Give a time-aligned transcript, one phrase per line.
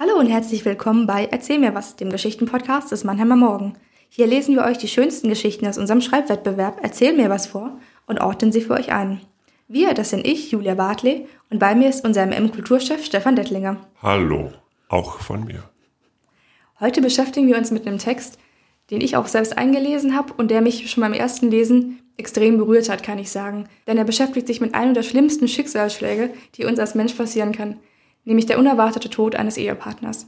[0.00, 3.74] Hallo und herzlich willkommen bei Erzähl mir was, dem Geschichtenpodcast des Mannheimer Morgen.
[4.08, 8.18] Hier lesen wir euch die schönsten Geschichten aus unserem Schreibwettbewerb Erzähl mir was vor und
[8.18, 9.20] ordnen sie für euch ein.
[9.68, 13.86] Wir, das sind ich, Julia Bartley, und bei mir ist unser MM-Kulturchef Stefan Dettlinger.
[14.00, 14.52] Hallo,
[14.88, 15.62] auch von mir.
[16.80, 18.38] Heute beschäftigen wir uns mit einem Text,
[18.90, 22.88] den ich auch selbst eingelesen habe und der mich schon beim ersten Lesen extrem berührt
[22.88, 23.68] hat, kann ich sagen.
[23.86, 27.78] Denn er beschäftigt sich mit einem der schlimmsten Schicksalsschläge, die uns als Mensch passieren kann,
[28.24, 30.26] nämlich der unerwartete Tod eines Ehepartners.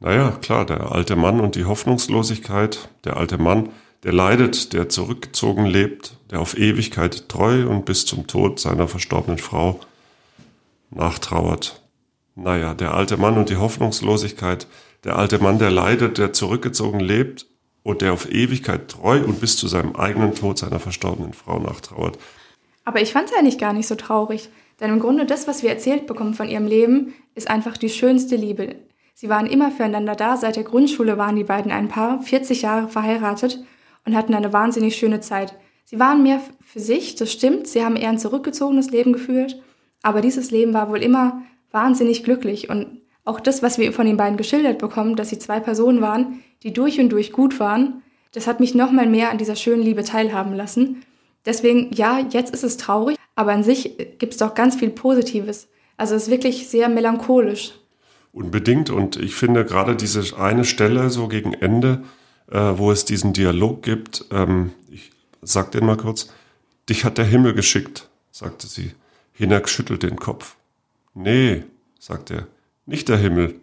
[0.00, 3.70] Naja, klar, der alte Mann und die Hoffnungslosigkeit, der alte Mann,
[4.02, 9.38] der leidet, der zurückgezogen lebt, der auf Ewigkeit treu und bis zum Tod seiner verstorbenen
[9.38, 9.80] Frau
[10.90, 11.80] nachtrauert.
[12.34, 14.66] Naja, der alte Mann und die Hoffnungslosigkeit,
[15.04, 17.46] der alte Mann, der leidet, der zurückgezogen lebt
[17.82, 22.18] und der auf Ewigkeit treu und bis zu seinem eigenen Tod seiner verstorbenen Frau nachtrauert.
[22.84, 24.50] Aber ich fand es eigentlich gar nicht so traurig,
[24.84, 28.36] denn im Grunde das, was wir erzählt bekommen von ihrem Leben, ist einfach die schönste
[28.36, 28.76] Liebe.
[29.14, 32.88] Sie waren immer füreinander da, seit der Grundschule waren die beiden ein Paar, 40 Jahre
[32.88, 33.64] verheiratet
[34.04, 35.54] und hatten eine wahnsinnig schöne Zeit.
[35.86, 39.62] Sie waren mehr für sich, das stimmt, sie haben eher ein zurückgezogenes Leben geführt,
[40.02, 44.18] aber dieses Leben war wohl immer wahnsinnig glücklich und auch das, was wir von den
[44.18, 48.46] beiden geschildert bekommen, dass sie zwei Personen waren, die durch und durch gut waren, das
[48.46, 51.02] hat mich nochmal mehr an dieser schönen Liebe teilhaben lassen.
[51.46, 55.68] Deswegen, ja, jetzt ist es traurig, aber an sich gibt es doch ganz viel Positives.
[55.96, 57.72] Also es ist wirklich sehr melancholisch.
[58.32, 58.90] Unbedingt.
[58.90, 62.02] Und ich finde gerade diese eine Stelle so gegen Ende,
[62.50, 65.10] äh, wo es diesen Dialog gibt, ähm, ich
[65.42, 66.30] sag den mal kurz,
[66.88, 68.92] dich hat der Himmel geschickt, sagte sie.
[69.32, 70.56] Hinak schüttelt den Kopf.
[71.14, 71.64] Nee,
[71.98, 72.46] sagt er,
[72.86, 73.60] nicht der Himmel.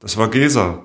[0.00, 0.84] Das war Gesa.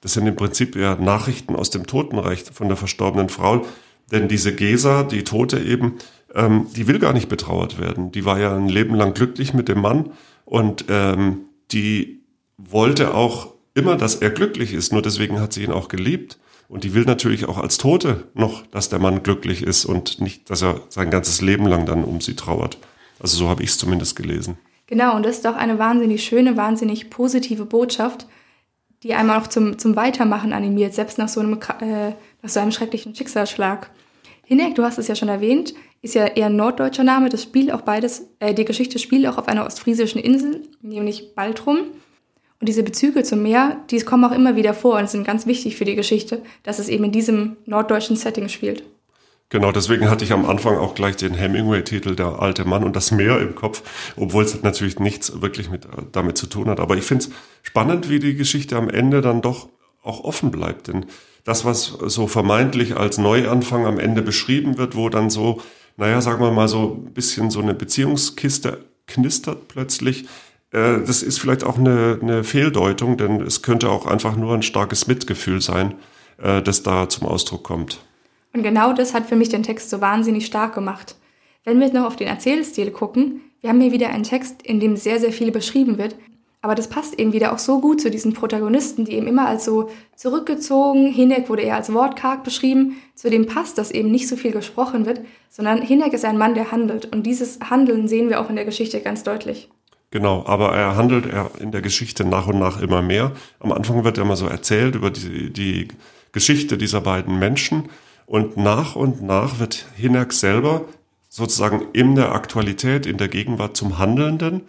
[0.00, 3.64] Das sind im Prinzip ja Nachrichten aus dem Totenreich von der verstorbenen Frau.
[4.10, 5.98] Denn diese Gesa, die Tote eben,
[6.36, 8.12] ähm, die will gar nicht betrauert werden.
[8.12, 10.10] Die war ja ein Leben lang glücklich mit dem Mann
[10.44, 12.22] und ähm, die
[12.58, 14.92] wollte auch immer, dass er glücklich ist.
[14.92, 16.38] Nur deswegen hat sie ihn auch geliebt.
[16.68, 20.50] Und die will natürlich auch als Tote noch, dass der Mann glücklich ist und nicht,
[20.50, 22.78] dass er sein ganzes Leben lang dann um sie trauert.
[23.20, 24.58] Also so habe ich es zumindest gelesen.
[24.88, 28.26] Genau, und das ist doch eine wahnsinnig schöne, wahnsinnig positive Botschaft,
[29.04, 32.10] die einmal auch zum, zum Weitermachen animiert, selbst nach so, einem, äh,
[32.42, 33.90] nach so einem schrecklichen Schicksalsschlag.
[34.44, 35.74] Hinek, du hast es ja schon erwähnt,
[36.06, 37.28] ist ja eher ein norddeutscher Name.
[37.28, 41.78] Das Spiel auch beides, äh, die Geschichte spielt auch auf einer ostfriesischen Insel, nämlich Baltrum.
[42.58, 45.76] Und diese Bezüge zum Meer, die kommen auch immer wieder vor und sind ganz wichtig
[45.76, 48.82] für die Geschichte, dass es eben in diesem norddeutschen Setting spielt.
[49.48, 53.10] Genau, deswegen hatte ich am Anfang auch gleich den Hemingway-Titel Der alte Mann und das
[53.10, 53.82] Meer im Kopf,
[54.16, 56.80] obwohl es natürlich nichts wirklich mit, damit zu tun hat.
[56.80, 57.30] Aber ich finde es
[57.62, 59.68] spannend, wie die Geschichte am Ende dann doch
[60.02, 60.88] auch offen bleibt.
[60.88, 61.06] Denn
[61.44, 65.60] das, was so vermeintlich als Neuanfang am Ende beschrieben wird, wo dann so,
[65.96, 70.26] naja, sagen wir mal so ein bisschen so eine Beziehungskiste knistert plötzlich,
[70.72, 74.62] äh, das ist vielleicht auch eine, eine Fehldeutung, denn es könnte auch einfach nur ein
[74.62, 75.94] starkes Mitgefühl sein,
[76.42, 78.00] äh, das da zum Ausdruck kommt.
[78.52, 81.16] Und genau das hat für mich den Text so wahnsinnig stark gemacht.
[81.64, 84.80] Wenn wir jetzt noch auf den Erzählstil gucken, wir haben hier wieder einen Text, in
[84.80, 86.14] dem sehr, sehr viel beschrieben wird.
[86.62, 89.64] Aber das passt eben wieder auch so gut zu diesen Protagonisten, die eben immer als
[89.64, 94.36] so zurückgezogen, Hinek wurde eher als wortkarg beschrieben, zu dem passt, dass eben nicht so
[94.36, 97.06] viel gesprochen wird, sondern Hinek ist ein Mann, der handelt.
[97.14, 99.68] Und dieses Handeln sehen wir auch in der Geschichte ganz deutlich.
[100.10, 103.32] Genau, aber er handelt er in der Geschichte nach und nach immer mehr.
[103.60, 105.88] Am Anfang wird er immer so erzählt über die, die
[106.32, 107.88] Geschichte dieser beiden Menschen
[108.26, 110.84] und nach und nach wird Hinak selber
[111.28, 114.62] sozusagen in der Aktualität, in der Gegenwart zum Handelnden,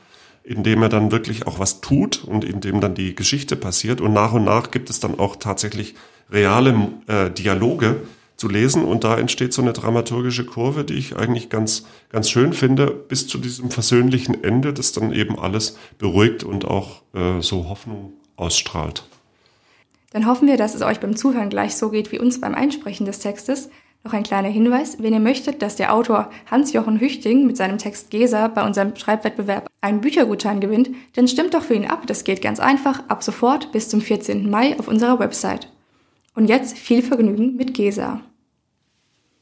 [0.48, 4.00] indem er dann wirklich auch was tut und indem dann die Geschichte passiert.
[4.00, 5.96] Und nach und nach gibt es dann auch tatsächlich
[6.32, 7.98] reale äh, Dialoge
[8.38, 8.86] zu lesen.
[8.86, 13.28] Und da entsteht so eine dramaturgische Kurve, die ich eigentlich ganz, ganz schön finde, bis
[13.28, 19.04] zu diesem versöhnlichen Ende, das dann eben alles beruhigt und auch äh, so Hoffnung ausstrahlt.
[20.12, 23.06] Dann hoffen wir, dass es euch beim Zuhören gleich so geht wie uns beim Einsprechen
[23.06, 23.70] des Textes.
[24.04, 28.10] Noch ein kleiner Hinweis, wenn ihr möchtet, dass der Autor Hans-Jochen Hüchting mit seinem Text
[28.10, 32.04] Gesa bei unserem Schreibwettbewerb einen Büchergutschein gewinnt, dann stimmt doch für ihn ab.
[32.08, 34.50] Das geht ganz einfach ab sofort bis zum 14.
[34.50, 35.72] Mai auf unserer Website.
[36.36, 38.22] Und jetzt viel Vergnügen mit Gesa.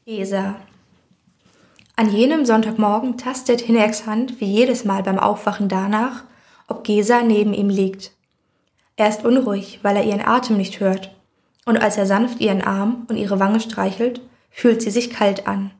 [0.06, 0.56] Gesa.
[1.94, 6.24] An jenem Sonntagmorgen tastet Hineks Hand wie jedes Mal beim Aufwachen danach,
[6.68, 8.12] ob Gesa neben ihm liegt.
[8.96, 11.14] Er ist unruhig, weil er ihren Atem nicht hört.
[11.64, 14.20] Und als er sanft ihren Arm und ihre Wange streichelt,
[14.56, 15.70] fühlt sie sich kalt an.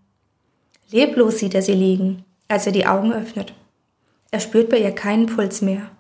[0.91, 3.55] Leblos sieht er sie liegen, als er die Augen öffnet.
[4.31, 5.91] Er spürt bei ihr keinen Puls mehr.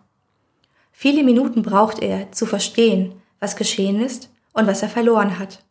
[0.92, 5.64] Viele Minuten braucht er, zu verstehen, was geschehen ist und was er verloren hat.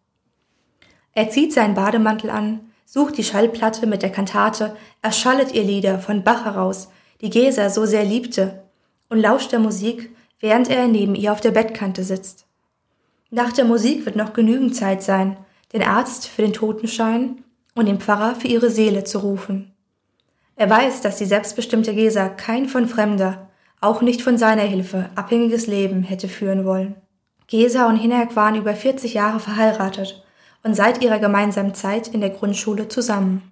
[1.14, 6.24] Er zieht seinen Bademantel an, sucht die Schallplatte mit der Kantate, erschallet ihr Lieder von
[6.24, 6.90] Bach heraus,
[7.22, 8.64] die Gesa so sehr liebte,
[9.10, 10.10] und lauscht der Musik,
[10.40, 12.48] während er neben ihr auf der Bettkante sitzt.
[13.30, 15.38] Nach der Musik wird noch genügend Zeit sein,
[15.76, 17.44] den Arzt für den Totenschein
[17.76, 19.74] und den Pfarrer für ihre Seele zu rufen.
[20.56, 23.50] Er weiß, dass die selbstbestimmte Gesa kein von Fremder,
[23.82, 26.96] auch nicht von seiner Hilfe, abhängiges Leben hätte führen wollen.
[27.48, 30.24] Gesa und Hinek waren über 40 Jahre verheiratet
[30.64, 33.52] und seit ihrer gemeinsamen Zeit in der Grundschule zusammen.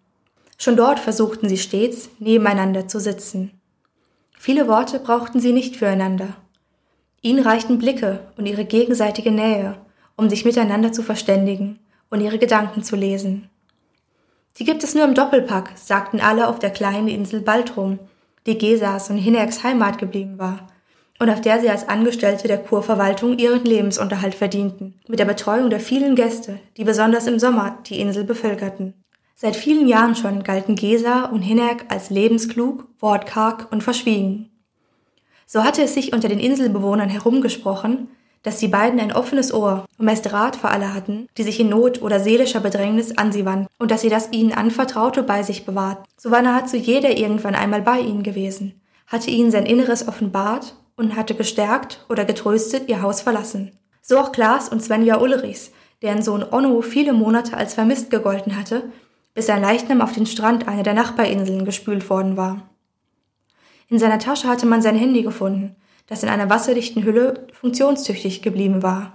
[0.57, 3.59] Schon dort versuchten sie stets, nebeneinander zu sitzen.
[4.39, 6.29] Viele Worte brauchten sie nicht füreinander.
[7.21, 9.75] Ihnen reichten Blicke und ihre gegenseitige Nähe,
[10.15, 11.79] um sich miteinander zu verständigen
[12.13, 13.49] und ihre Gedanken zu lesen.
[14.59, 17.97] Die gibt es nur im Doppelpack, sagten alle auf der kleinen Insel Baltrum,
[18.45, 20.67] die Gesas und Hinnerks Heimat geblieben war
[21.19, 25.79] und auf der sie als Angestellte der Kurverwaltung ihren Lebensunterhalt verdienten, mit der Betreuung der
[25.79, 28.93] vielen Gäste, die besonders im Sommer die Insel bevölkerten.
[29.33, 34.51] Seit vielen Jahren schon galten Gesa und Hinnerk als lebensklug, wortkarg und verschwiegen.
[35.47, 38.09] So hatte es sich unter den Inselbewohnern herumgesprochen,
[38.43, 41.69] dass die beiden ein offenes Ohr und meist Rat für alle hatten, die sich in
[41.69, 45.65] Not oder seelischer Bedrängnis an sie wandten, und dass sie das ihnen Anvertraute bei sich
[45.65, 46.05] bewahrt.
[46.17, 51.15] So war nahezu jeder irgendwann einmal bei ihnen gewesen, hatte ihnen sein Inneres offenbart und
[51.15, 53.71] hatte gestärkt oder getröstet ihr Haus verlassen.
[54.01, 58.83] So auch Klaas und Svenja Ulrichs, deren Sohn Onno viele Monate als vermisst gegolten hatte,
[59.33, 62.69] bis sein Leichnam auf den Strand einer der Nachbarinseln gespült worden war.
[63.87, 65.75] In seiner Tasche hatte man sein Handy gefunden,
[66.07, 69.13] das in einer wasserdichten Hülle funktionstüchtig geblieben war.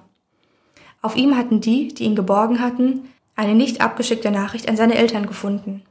[1.03, 5.27] Auf ihm hatten die, die ihn geborgen hatten, eine nicht abgeschickte Nachricht an seine Eltern
[5.27, 5.83] gefunden.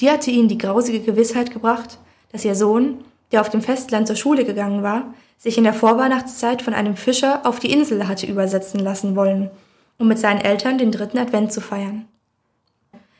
[0.00, 1.98] Die hatte ihnen die grausige Gewissheit gebracht,
[2.30, 6.62] dass ihr Sohn, der auf dem Festland zur Schule gegangen war, sich in der Vorweihnachtszeit
[6.62, 9.50] von einem Fischer auf die Insel hatte übersetzen lassen wollen,
[9.98, 12.06] um mit seinen Eltern den dritten Advent zu feiern.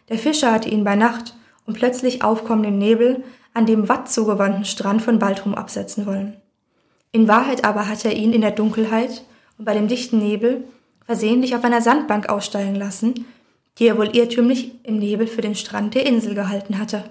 [0.08, 1.34] Der Fischer hatte ihn bei Nacht
[1.66, 3.24] und plötzlich aufkommendem Nebel
[3.54, 6.41] an dem watt zugewandten Strand von Baltrum absetzen wollen.
[7.12, 9.22] In Wahrheit aber hatte er ihn in der Dunkelheit
[9.58, 10.64] und bei dem dichten Nebel
[11.04, 13.26] versehentlich auf einer Sandbank aussteigen lassen,
[13.78, 17.04] die er wohl irrtümlich im Nebel für den Strand der Insel gehalten hatte.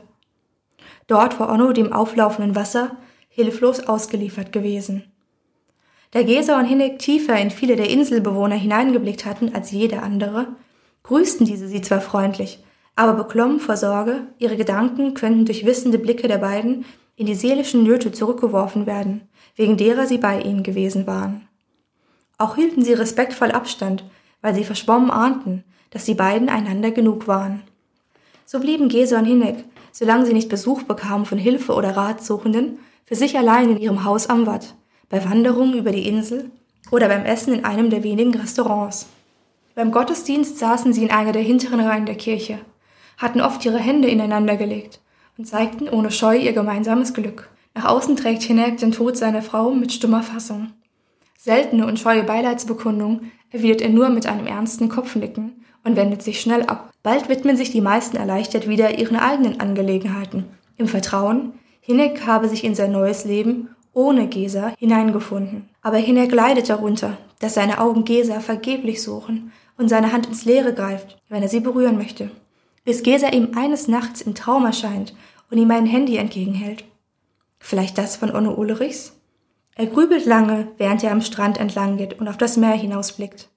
[1.07, 2.97] Dort war Onno dem auflaufenden Wasser
[3.29, 5.03] hilflos ausgeliefert gewesen.
[6.11, 10.47] Da Gesa und Hinnig tiefer in viele der Inselbewohner hineingeblickt hatten als jeder andere,
[11.03, 12.63] grüßten diese sie zwar freundlich,
[12.95, 16.85] aber beklommen vor Sorge, ihre Gedanken könnten durch wissende Blicke der beiden
[17.15, 21.47] in die seelischen Nöte zurückgeworfen werden, wegen derer sie bei ihnen gewesen waren.
[22.37, 24.03] Auch hielten sie respektvoll Abstand,
[24.41, 27.61] weil sie verschwommen ahnten, dass die beiden einander genug waren.
[28.45, 33.15] So blieben Gesa und Hinneck, solange sie nicht Besuch bekamen von Hilfe oder Ratsuchenden, für
[33.15, 34.73] sich allein in ihrem Haus am Watt,
[35.09, 36.49] bei Wanderungen über die Insel
[36.91, 39.07] oder beim Essen in einem der wenigen Restaurants.
[39.75, 42.59] Beim Gottesdienst saßen sie in einer der hinteren Reihen der Kirche,
[43.17, 45.01] hatten oft ihre Hände ineinander gelegt
[45.37, 47.49] und zeigten ohne Scheu ihr gemeinsames Glück.
[47.73, 50.73] Nach außen trägt Hinek den Tod seiner Frau mit stummer Fassung.
[51.37, 56.63] Seltene und scheue Beileidsbekundung erwidert er nur mit einem ernsten Kopfnicken und wendet sich schnell
[56.63, 56.91] ab.
[57.03, 60.45] Bald widmen sich die meisten erleichtert wieder ihren eigenen Angelegenheiten,
[60.77, 65.69] im Vertrauen, Hinek habe sich in sein neues Leben ohne Gesa hineingefunden.
[65.81, 70.73] Aber Hinek leidet darunter, dass seine Augen Gesa vergeblich suchen und seine Hand ins Leere
[70.73, 72.29] greift, wenn er sie berühren möchte.
[72.83, 75.13] Bis Gesa ihm eines Nachts im Traum erscheint
[75.51, 76.83] und ihm ein Handy entgegenhält.
[77.59, 79.19] Vielleicht das von Onno Ulrichs?
[79.75, 83.49] Er grübelt lange, während er am Strand entlang geht und auf das Meer hinausblickt.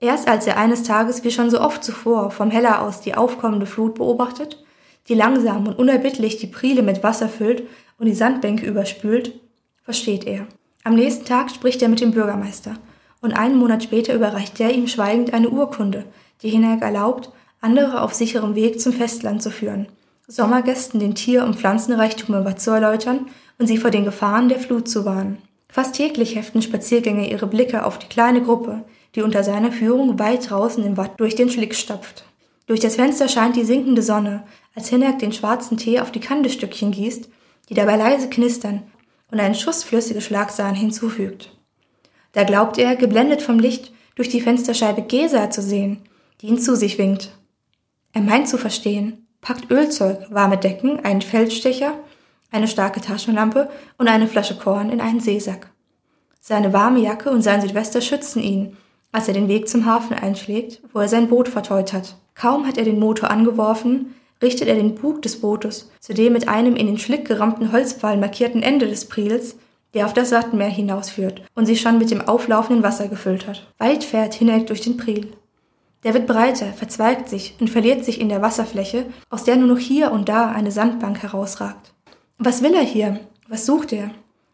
[0.00, 3.66] Erst als er eines Tages wie schon so oft zuvor vom Heller aus die aufkommende
[3.66, 4.64] Flut beobachtet,
[5.08, 7.64] die langsam und unerbittlich die Priele mit Wasser füllt
[7.98, 9.40] und die Sandbänke überspült,
[9.82, 10.46] versteht er.
[10.84, 12.76] Am nächsten Tag spricht er mit dem Bürgermeister
[13.20, 16.04] und einen Monat später überreicht er ihm schweigend eine Urkunde,
[16.42, 19.88] die Hinak erlaubt, andere auf sicherem Weg zum Festland zu führen
[20.30, 23.26] Sommergästen den Tier- und Pflanzenreichtum im Watt zu erläutern
[23.58, 25.38] und sie vor den Gefahren der Flut zu warnen.
[25.70, 28.84] Fast täglich heften Spaziergänger ihre Blicke auf die kleine Gruppe,
[29.14, 32.24] die unter seiner Führung weit draußen im Watt durch den Schlick stapft.
[32.66, 34.42] Durch das Fenster scheint die sinkende Sonne,
[34.74, 37.30] als Hinnerk den schwarzen Tee auf die Kandestückchen gießt,
[37.70, 38.82] die dabei leise knistern
[39.30, 41.56] und einen Schuss flüssige Schlagsahne hinzufügt.
[42.32, 46.00] Da glaubt er, geblendet vom Licht, durch die Fensterscheibe Gesa zu sehen,
[46.42, 47.30] die ihn zu sich winkt.
[48.12, 51.94] Er meint zu verstehen, packt Ölzeug, warme Decken, einen Feldstecher,
[52.50, 55.70] eine starke Taschenlampe und eine Flasche Korn in einen Seesack.
[56.40, 58.76] Seine warme Jacke und sein Südwester schützen ihn,
[59.12, 62.16] als er den Weg zum Hafen einschlägt, wo er sein Boot verteut hat.
[62.34, 66.48] Kaum hat er den Motor angeworfen, richtet er den Bug des Bootes zu dem mit
[66.48, 69.56] einem in den Schlick gerammten Holzpfahl markierten Ende des Priels,
[69.94, 73.66] der auf das Wattenmeer hinausführt und sich schon mit dem auflaufenden Wasser gefüllt hat.
[73.78, 75.32] Weit fährt Hinek durch den Priel.
[76.04, 79.78] Der wird breiter, verzweigt sich und verliert sich in der Wasserfläche, aus der nur noch
[79.78, 81.92] hier und da eine Sandbank herausragt.
[82.38, 83.20] Was will er hier?
[83.48, 84.10] Was sucht er?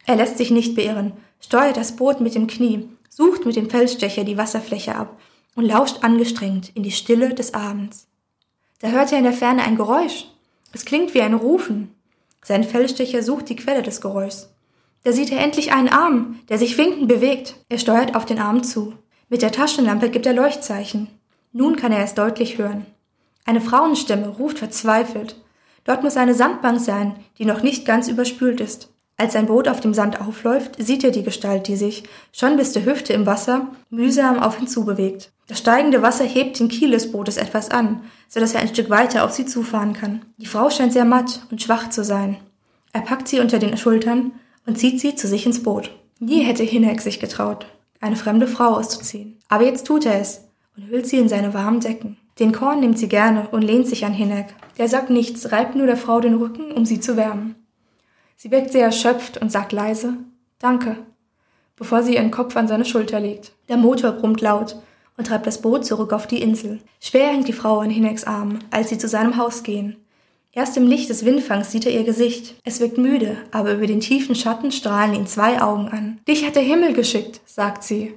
[0.07, 4.25] Er lässt sich nicht beirren, steuert das Boot mit dem Knie, sucht mit dem Feldstecher
[4.25, 5.19] die Wasserfläche ab
[5.55, 8.09] und lauscht angestrengt in die Stille des Abends.
[8.81, 10.27] Da hört er in der Ferne ein Geräusch.
[10.73, 11.95] Es klingt wie ein Rufen.
[12.43, 14.51] Sein Feldstecher sucht die Quelle des Geräuschs.
[15.05, 17.57] Da sieht er endlich einen Arm, der sich winkend bewegt.
[17.69, 18.95] Er steuert auf den Arm zu.
[19.29, 21.09] Mit der Taschenlampe gibt er Leuchtzeichen.
[21.57, 22.85] Nun kann er es deutlich hören.
[23.45, 25.37] Eine Frauenstimme ruft verzweifelt.
[25.85, 28.89] Dort muss eine Sandbank sein, die noch nicht ganz überspült ist.
[29.17, 32.73] Als sein Boot auf dem Sand aufläuft, sieht er die Gestalt, die sich, schon bis
[32.73, 35.31] zur Hüfte im Wasser, mühsam auf ihn zubewegt.
[35.47, 38.91] Das steigende Wasser hebt den Kiel des Bootes etwas an, so dass er ein Stück
[38.91, 40.23] weiter auf sie zufahren kann.
[40.39, 42.37] Die Frau scheint sehr matt und schwach zu sein.
[42.93, 44.33] Er packt sie unter den Schultern
[44.67, 45.93] und zieht sie zu sich ins Boot.
[46.19, 47.67] Nie hätte Hinek sich getraut,
[48.01, 49.39] eine fremde Frau auszuziehen.
[49.49, 50.41] Aber jetzt tut er es
[50.77, 52.17] und hüllt sie in seine warmen Decken.
[52.39, 54.55] Den Korn nimmt sie gerne und lehnt sich an Hinek.
[54.79, 57.55] Der sagt nichts, reibt nur der Frau den Rücken, um sie zu wärmen.
[58.37, 60.15] Sie wirkt sehr erschöpft und sagt leise
[60.59, 60.97] Danke,
[61.77, 63.53] bevor sie ihren Kopf an seine Schulter legt.
[63.69, 64.77] Der Motor brummt laut
[65.17, 66.81] und treibt das Boot zurück auf die Insel.
[67.01, 69.97] Schwer hängt die Frau an Hineks Arm, als sie zu seinem Haus gehen.
[70.53, 72.55] Erst im Licht des Windfangs sieht er ihr Gesicht.
[72.65, 76.21] Es wirkt müde, aber über den tiefen Schatten strahlen ihn zwei Augen an.
[76.29, 78.15] Dich hat der Himmel geschickt, sagt sie.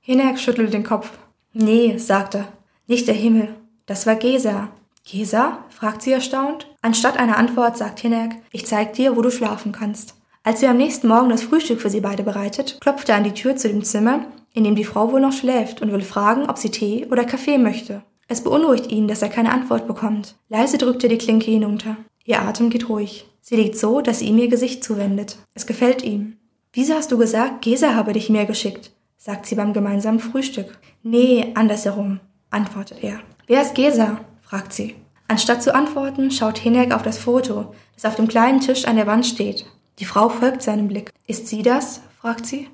[0.00, 1.10] Hinek schüttelt den Kopf.
[1.52, 2.48] Nee, sagt er,
[2.86, 3.54] nicht der Himmel.
[3.86, 4.68] Das war Gesa.
[5.04, 5.64] Gesa?
[5.70, 6.68] fragt sie erstaunt.
[6.82, 10.14] Anstatt einer Antwort sagt Hinek, ich zeig dir, wo du schlafen kannst.
[10.42, 13.34] Als sie am nächsten Morgen das Frühstück für sie beide bereitet, klopft er an die
[13.34, 16.58] Tür zu dem Zimmer, in dem die Frau wohl noch schläft und will fragen, ob
[16.58, 18.02] sie Tee oder Kaffee möchte.
[18.28, 20.36] Es beunruhigt ihn, dass er keine Antwort bekommt.
[20.48, 21.96] Leise drückt er die Klinke hinunter.
[22.24, 23.26] Ihr Atem geht ruhig.
[23.40, 25.36] Sie liegt so, dass sie ihm ihr Gesicht zuwendet.
[25.54, 26.36] Es gefällt ihm.
[26.72, 28.92] Wieso hast du gesagt, Gesa habe dich mehr geschickt?
[29.20, 30.78] Sagt sie beim gemeinsamen Frühstück.
[31.02, 33.20] Nee, andersherum, antwortet er.
[33.46, 34.20] Wer ist Gesa?
[34.40, 34.96] fragt sie.
[35.28, 39.06] Anstatt zu antworten, schaut Hinek auf das Foto, das auf dem kleinen Tisch an der
[39.06, 39.66] Wand steht.
[39.98, 41.12] Die Frau folgt seinem Blick.
[41.26, 42.00] Ist sie das?
[42.18, 42.68] fragt sie.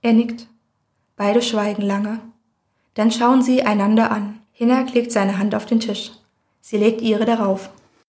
[0.00, 0.46] Er nickt.
[1.16, 2.20] Beide schweigen lange.
[2.94, 4.40] Dann schauen sie einander an.
[4.52, 6.12] Hinak legt seine Hand auf den Tisch.
[6.62, 7.68] Sie legt ihre darauf.